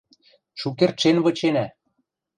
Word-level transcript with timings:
Шукердшен 0.59 1.17
выченӓ! 1.23 1.65